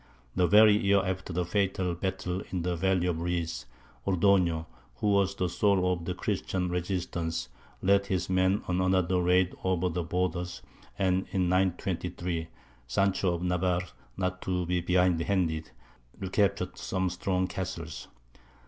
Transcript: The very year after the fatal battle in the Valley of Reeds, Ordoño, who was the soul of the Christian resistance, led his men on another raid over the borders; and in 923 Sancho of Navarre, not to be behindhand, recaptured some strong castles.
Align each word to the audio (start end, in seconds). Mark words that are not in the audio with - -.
The 0.35 0.47
very 0.47 0.75
year 0.75 1.05
after 1.05 1.31
the 1.31 1.45
fatal 1.45 1.93
battle 1.93 2.41
in 2.49 2.63
the 2.63 2.75
Valley 2.75 3.05
of 3.05 3.21
Reeds, 3.21 3.67
Ordoño, 4.07 4.65
who 4.95 5.09
was 5.11 5.35
the 5.35 5.47
soul 5.47 5.93
of 5.93 6.05
the 6.05 6.15
Christian 6.15 6.69
resistance, 6.69 7.49
led 7.83 8.07
his 8.07 8.27
men 8.27 8.63
on 8.67 8.81
another 8.81 9.21
raid 9.21 9.53
over 9.63 9.89
the 9.89 10.01
borders; 10.01 10.63
and 10.97 11.27
in 11.29 11.49
923 11.49 12.47
Sancho 12.87 13.35
of 13.35 13.43
Navarre, 13.43 13.85
not 14.17 14.41
to 14.41 14.65
be 14.65 14.81
behindhand, 14.81 15.69
recaptured 16.19 16.79
some 16.79 17.07
strong 17.11 17.45
castles. 17.45 18.07